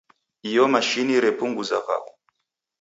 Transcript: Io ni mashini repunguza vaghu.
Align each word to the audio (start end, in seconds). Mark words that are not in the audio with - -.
Io 0.51 0.65
ni 0.69 0.75
mashini 0.75 1.21
repunguza 1.27 1.85
vaghu. 1.87 2.13